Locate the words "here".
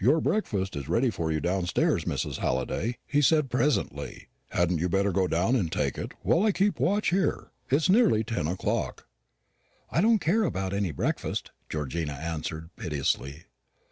7.10-7.50